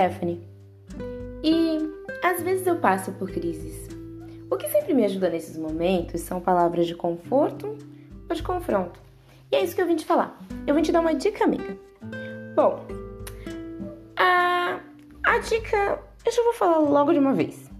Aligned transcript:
Stephanie. 0.00 0.40
E 1.42 1.78
às 2.22 2.42
vezes 2.42 2.66
eu 2.66 2.76
passo 2.76 3.12
por 3.12 3.30
crises. 3.30 3.88
O 4.50 4.56
que 4.56 4.68
sempre 4.68 4.94
me 4.94 5.04
ajuda 5.04 5.28
nesses 5.28 5.56
momentos 5.56 6.22
são 6.22 6.40
palavras 6.40 6.86
de 6.86 6.94
conforto 6.94 7.76
ou 8.28 8.34
de 8.34 8.42
confronto. 8.42 8.98
E 9.50 9.56
é 9.56 9.62
isso 9.62 9.74
que 9.74 9.82
eu 9.82 9.86
vim 9.86 9.96
te 9.96 10.06
falar. 10.06 10.38
Eu 10.66 10.74
vim 10.74 10.82
te 10.82 10.92
dar 10.92 11.00
uma 11.00 11.14
dica, 11.14 11.44
amiga. 11.44 11.76
Bom, 12.54 12.84
a, 14.16 14.80
a 15.22 15.38
dica 15.38 15.98
eu 16.24 16.32
já 16.32 16.42
vou 16.42 16.54
falar 16.54 16.78
logo 16.78 17.12
de 17.12 17.18
uma 17.18 17.34
vez. 17.34 17.70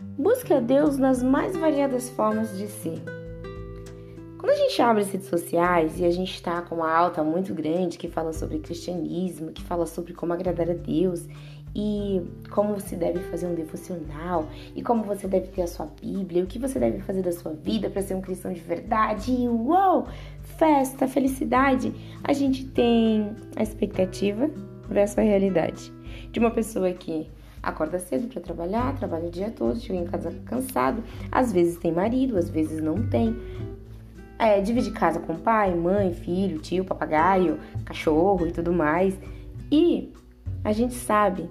Busque 0.00 0.52
a 0.52 0.60
Deus 0.60 0.98
nas 0.98 1.22
mais 1.22 1.56
variadas 1.56 2.10
formas 2.10 2.56
de 2.56 2.66
ser. 2.68 3.02
Quando 4.38 4.50
a 4.50 4.56
gente 4.56 4.82
abre 4.82 5.02
as 5.02 5.10
redes 5.10 5.28
sociais 5.28 5.98
e 5.98 6.04
a 6.04 6.10
gente 6.10 6.34
está 6.34 6.60
com 6.60 6.76
uma 6.76 6.90
alta 6.90 7.24
muito 7.24 7.54
grande 7.54 7.96
que 7.96 8.08
fala 8.08 8.32
sobre 8.32 8.58
cristianismo, 8.58 9.50
que 9.50 9.62
fala 9.62 9.86
sobre 9.86 10.12
como 10.12 10.32
agradar 10.32 10.70
a 10.70 10.74
Deus 10.74 11.26
e 11.74 12.22
como 12.50 12.78
se 12.78 12.96
deve 12.96 13.20
fazer 13.24 13.46
um 13.46 13.54
devocional 13.54 14.46
e 14.74 14.82
como 14.82 15.04
você 15.04 15.26
deve 15.26 15.48
ter 15.48 15.62
a 15.62 15.66
sua 15.66 15.86
Bíblia, 16.00 16.44
o 16.44 16.46
que 16.46 16.58
você 16.58 16.78
deve 16.78 17.00
fazer 17.00 17.22
da 17.22 17.32
sua 17.32 17.52
vida 17.52 17.88
para 17.88 18.02
ser 18.02 18.14
um 18.14 18.20
cristão 18.20 18.52
de 18.52 18.60
verdade. 18.60 19.32
E 19.32 19.48
uou! 19.48 20.06
Festa, 20.58 21.08
felicidade. 21.08 21.92
A 22.22 22.32
gente 22.32 22.66
tem 22.66 23.34
a 23.56 23.62
expectativa 23.62 24.50
versus 24.88 25.18
a 25.18 25.22
realidade 25.22 25.92
de 26.30 26.38
uma 26.38 26.50
pessoa 26.50 26.92
que 26.92 27.30
acorda 27.62 27.98
cedo 27.98 28.28
para 28.28 28.40
trabalhar, 28.40 28.94
trabalha 28.96 29.26
o 29.26 29.30
dia 29.30 29.50
todo, 29.50 29.78
chega 29.80 29.98
em 29.98 30.04
casa 30.04 30.30
cansado, 30.44 31.02
às 31.32 31.52
vezes 31.52 31.76
tem 31.78 31.90
marido, 31.92 32.38
às 32.38 32.48
vezes 32.48 32.82
não 32.82 33.02
tem. 33.08 33.36
É, 34.38 34.60
divide 34.60 34.90
casa 34.90 35.18
com 35.18 35.34
pai, 35.36 35.74
mãe, 35.74 36.12
filho, 36.12 36.58
tio, 36.58 36.84
papagaio, 36.84 37.58
cachorro 37.84 38.46
e 38.46 38.52
tudo 38.52 38.72
mais. 38.72 39.18
E 39.70 40.12
a 40.62 40.72
gente 40.72 40.94
sabe 40.94 41.48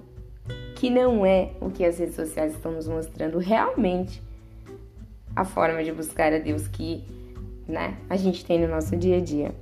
que 0.76 0.88
não 0.90 1.24
é 1.26 1.52
o 1.60 1.70
que 1.70 1.84
as 1.84 1.98
redes 1.98 2.14
sociais 2.14 2.52
estão 2.54 2.72
nos 2.72 2.86
mostrando 2.86 3.38
realmente 3.38 4.22
a 5.34 5.44
forma 5.44 5.82
de 5.82 5.90
buscar 5.90 6.32
a 6.32 6.38
Deus 6.38 6.68
que 6.68 7.04
né, 7.66 7.96
a 8.08 8.16
gente 8.16 8.44
tem 8.44 8.60
no 8.60 8.68
nosso 8.68 8.96
dia 8.96 9.16
a 9.16 9.20
dia. 9.20 9.54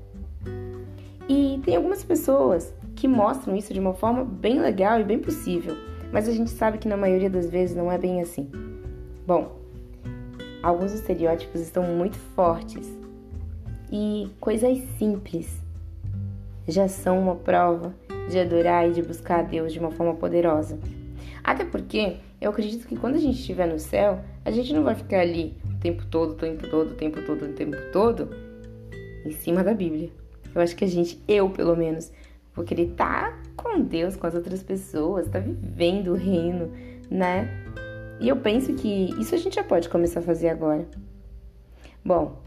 E 1.29 1.61
tem 1.65 1.77
algumas 1.77 2.05
pessoas 2.05 2.75
que 2.95 3.09
mostram 3.09 3.57
isso 3.57 3.73
de 3.73 3.81
uma 3.81 3.95
forma 3.95 4.25
bem 4.25 4.61
legal 4.61 5.01
e 5.01 5.05
bem 5.05 5.19
possível, 5.19 5.77
mas 6.13 6.29
a 6.29 6.33
gente 6.33 6.51
sabe 6.51 6.79
que 6.79 6.87
na 6.87 6.97
maioria 6.97 7.31
das 7.31 7.49
vezes 7.49 7.75
não 7.75 7.91
é 7.91 7.97
bem 7.97 8.21
assim. 8.21 8.51
Bom, 9.27 9.59
alguns 10.63 10.93
estereótipos 10.93 11.61
estão 11.61 11.83
muito 11.85 12.17
fortes 12.37 13.04
e 13.97 14.29
coisas 14.41 14.77
simples 14.99 15.49
já 16.67 16.89
são 16.89 17.17
uma 17.17 17.37
prova 17.37 17.95
de 18.29 18.37
adorar 18.41 18.89
e 18.89 18.93
de 18.93 19.01
buscar 19.01 19.39
a 19.39 19.43
Deus 19.43 19.73
de 19.73 19.79
uma 19.79 19.93
forma 19.93 20.15
poderosa. 20.15 20.77
Até 21.45 21.65
porque 21.65 22.17
eu 22.41 22.51
acredito 22.51 22.89
que 22.89 22.97
quando 22.97 23.15
a 23.15 23.21
gente 23.21 23.39
estiver 23.39 23.69
no 23.69 23.79
céu, 23.79 24.19
a 24.45 24.51
gente 24.51 24.73
não 24.73 24.83
vai 24.83 24.97
ficar 24.97 25.21
ali 25.21 25.57
o 25.71 25.79
tempo 25.79 26.05
todo, 26.07 26.33
o 26.33 26.35
tempo 26.35 26.69
todo, 26.69 26.91
o 26.91 26.95
tempo 26.95 27.23
todo, 27.23 27.45
o 27.45 27.53
tempo 27.53 27.77
todo 27.93 28.31
em 29.25 29.31
cima 29.31 29.63
da 29.63 29.73
Bíblia. 29.73 30.11
Eu 30.53 30.61
acho 30.61 30.75
que 30.75 30.85
a 30.85 30.89
gente, 30.89 31.23
eu 31.29 31.49
pelo 31.51 31.77
menos, 31.77 32.11
vou 32.53 32.65
querer 32.65 32.91
estar 32.91 33.31
tá 33.31 33.39
com 33.55 33.81
Deus, 33.81 34.17
com 34.17 34.27
as 34.27 34.35
outras 34.35 34.61
pessoas, 34.61 35.27
estar 35.27 35.41
tá 35.41 35.47
vivendo 35.47 36.09
o 36.09 36.17
reino, 36.17 36.69
né? 37.09 37.49
E 38.19 38.29
eu 38.29 38.39
penso 38.39 38.75
que 38.75 39.15
isso 39.21 39.37
a 39.37 39.39
gente 39.39 39.55
já 39.55 39.63
pode 39.63 39.89
começar 39.89 40.19
a 40.19 40.23
fazer 40.25 40.49
agora. 40.49 40.85
Bom, 42.05 42.43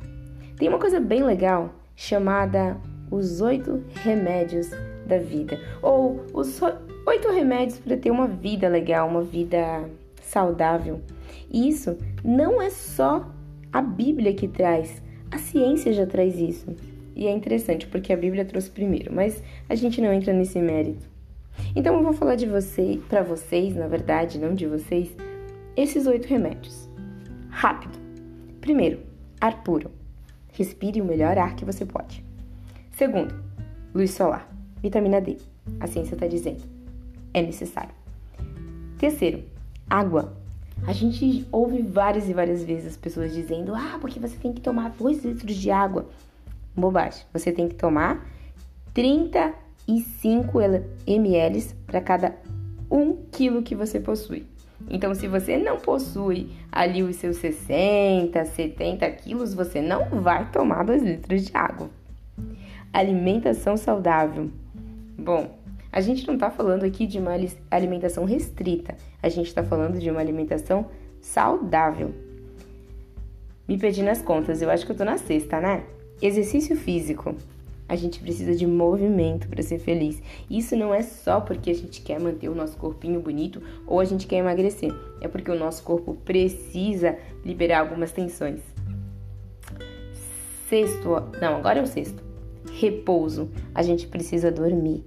tem 0.57 0.67
uma 0.67 0.79
coisa 0.79 0.99
bem 0.99 1.23
legal 1.23 1.73
chamada 1.95 2.77
os 3.09 3.41
oito 3.41 3.83
remédios 3.95 4.69
da 5.05 5.17
vida, 5.17 5.59
ou 5.81 6.25
os 6.33 6.61
oito 7.05 7.31
remédios 7.31 7.79
para 7.79 7.95
ter 7.95 8.11
uma 8.11 8.27
vida 8.27 8.67
legal, 8.67 9.07
uma 9.07 9.21
vida 9.21 9.89
saudável. 10.21 11.01
E 11.49 11.69
isso 11.69 11.97
não 12.23 12.61
é 12.61 12.69
só 12.69 13.31
a 13.71 13.81
Bíblia 13.81 14.33
que 14.33 14.47
traz, 14.47 15.01
a 15.31 15.37
ciência 15.37 15.93
já 15.93 16.05
traz 16.05 16.37
isso. 16.39 16.75
E 17.15 17.25
é 17.25 17.31
interessante 17.31 17.87
porque 17.87 18.11
a 18.11 18.17
Bíblia 18.17 18.45
trouxe 18.45 18.69
primeiro, 18.69 19.13
mas 19.13 19.41
a 19.69 19.75
gente 19.75 20.01
não 20.01 20.11
entra 20.11 20.33
nesse 20.33 20.59
mérito. 20.59 21.07
Então 21.75 21.95
eu 21.95 22.03
vou 22.03 22.13
falar 22.13 22.35
de 22.35 22.45
você, 22.45 22.99
para 23.09 23.23
vocês, 23.23 23.75
na 23.75 23.87
verdade, 23.87 24.39
não 24.39 24.53
de 24.53 24.67
vocês, 24.67 25.15
esses 25.75 26.05
oito 26.05 26.27
remédios. 26.27 26.87
Rápido. 27.49 27.97
Primeiro, 28.61 28.99
ar 29.41 29.63
puro. 29.63 29.91
Respire 30.57 31.01
o 31.01 31.05
melhor 31.05 31.37
ar 31.37 31.55
que 31.55 31.63
você 31.65 31.85
pode. 31.85 32.25
Segundo, 32.91 33.33
luz 33.93 34.11
solar. 34.11 34.49
Vitamina 34.81 35.21
D. 35.21 35.37
A 35.79 35.87
ciência 35.87 36.15
está 36.15 36.27
dizendo 36.27 36.77
é 37.33 37.41
necessário. 37.41 37.93
Terceiro, 38.97 39.43
água. 39.89 40.33
A 40.85 40.93
gente 40.93 41.47
ouve 41.51 41.81
várias 41.81 42.29
e 42.29 42.33
várias 42.33 42.63
vezes 42.63 42.87
as 42.87 42.97
pessoas 42.97 43.33
dizendo: 43.33 43.73
ah, 43.75 43.97
porque 43.99 44.19
você 44.19 44.37
tem 44.37 44.53
que 44.53 44.61
tomar 44.61 44.89
2 44.89 45.23
litros 45.23 45.55
de 45.55 45.71
água. 45.71 46.07
Bobagem. 46.75 47.23
Você 47.33 47.51
tem 47.51 47.67
que 47.67 47.75
tomar 47.75 48.27
35 48.93 50.59
ml 51.05 51.63
para 51.85 52.01
cada 52.01 52.35
1 52.89 53.17
quilo 53.31 53.63
que 53.63 53.75
você 53.75 53.99
possui. 53.99 54.45
Então, 54.89 55.13
se 55.15 55.27
você 55.27 55.57
não 55.57 55.77
possui 55.77 56.49
ali 56.71 57.03
os 57.03 57.15
seus 57.15 57.37
60, 57.37 58.45
70 58.45 59.09
quilos, 59.11 59.53
você 59.53 59.81
não 59.81 60.21
vai 60.21 60.49
tomar 60.51 60.83
2 60.83 61.03
litros 61.03 61.45
de 61.45 61.51
água. 61.55 61.89
Alimentação 62.93 63.75
saudável. 63.75 64.49
Bom, 65.17 65.57
a 65.91 65.99
gente 65.99 66.27
não 66.27 66.35
está 66.35 66.49
falando 66.51 66.83
aqui 66.83 67.07
de 67.07 67.17
uma 67.17 67.31
alimentação 67.71 68.23
restrita, 68.23 68.95
a 69.21 69.29
gente 69.29 69.47
está 69.47 69.63
falando 69.63 69.99
de 69.99 70.09
uma 70.09 70.19
alimentação 70.19 70.85
saudável. 71.19 72.13
Me 73.67 73.77
pedi 73.77 74.03
nas 74.03 74.21
contas, 74.21 74.61
eu 74.61 74.69
acho 74.69 74.85
que 74.85 74.91
eu 74.91 74.95
tô 74.95 75.03
na 75.03 75.17
sexta, 75.17 75.59
né? 75.59 75.83
Exercício 76.21 76.75
físico. 76.75 77.35
A 77.89 77.95
gente 77.95 78.19
precisa 78.19 78.53
de 78.53 78.67
movimento 78.67 79.47
para 79.47 79.63
ser 79.63 79.79
feliz. 79.79 80.21
Isso 80.49 80.75
não 80.75 80.93
é 80.93 81.01
só 81.01 81.39
porque 81.39 81.69
a 81.71 81.75
gente 81.75 82.01
quer 82.01 82.19
manter 82.19 82.49
o 82.49 82.55
nosso 82.55 82.77
corpinho 82.77 83.21
bonito 83.21 83.61
ou 83.85 83.99
a 83.99 84.05
gente 84.05 84.27
quer 84.27 84.37
emagrecer. 84.37 84.93
É 85.21 85.27
porque 85.27 85.49
o 85.49 85.57
nosso 85.57 85.83
corpo 85.83 86.13
precisa 86.25 87.17
liberar 87.45 87.79
algumas 87.79 88.11
tensões. 88.11 88.59
Sexto, 90.69 91.09
não, 91.39 91.55
agora 91.55 91.79
é 91.79 91.81
o 91.81 91.87
sexto. 91.87 92.21
Repouso. 92.73 93.49
A 93.73 93.81
gente 93.81 94.07
precisa 94.07 94.51
dormir. 94.51 95.05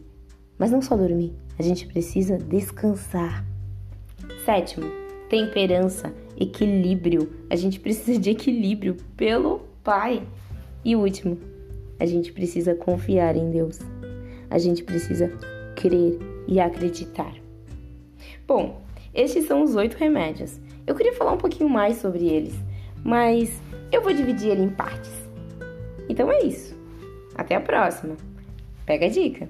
Mas 0.59 0.71
não 0.71 0.81
só 0.81 0.97
dormir, 0.97 1.35
a 1.59 1.63
gente 1.63 1.87
precisa 1.87 2.39
descansar. 2.39 3.45
Sétimo, 4.45 4.87
temperança, 5.29 6.13
equilíbrio. 6.39 7.31
A 7.49 7.57
gente 7.57 7.79
precisa 7.79 8.19
de 8.19 8.31
equilíbrio 8.31 8.97
pelo 9.17 9.61
Pai. 9.83 10.23
E 10.85 10.97
último, 10.97 11.39
a 12.01 12.07
gente 12.07 12.33
precisa 12.33 12.75
confiar 12.75 13.37
em 13.37 13.51
Deus. 13.51 13.79
A 14.49 14.59
gente 14.59 14.83
precisa 14.83 15.31
crer 15.77 16.19
e 16.49 16.59
acreditar. 16.59 17.35
Bom, 18.47 18.83
estes 19.15 19.47
são 19.47 19.63
os 19.63 19.77
oito 19.77 19.97
remédios. 19.97 20.59
Eu 20.87 20.95
queria 20.95 21.13
falar 21.13 21.33
um 21.33 21.39
pouquinho 21.39 21.69
mais 21.69 21.99
sobre 21.99 22.27
eles, 22.27 22.55
mas 23.05 23.61
eu 23.93 24.03
vou 24.03 24.13
dividir 24.13 24.51
ele 24.51 24.63
em 24.63 24.71
partes. 24.71 25.13
Então 26.09 26.33
é 26.33 26.43
isso. 26.43 26.75
Até 27.35 27.55
a 27.55 27.61
próxima. 27.61 28.17
Pega 28.87 29.07
a 29.07 29.09
dica! 29.09 29.49